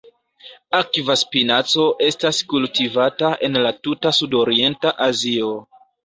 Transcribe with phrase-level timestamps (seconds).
[0.77, 5.51] Akva spinaco estas kultivata en la tuta sudorienta Azio.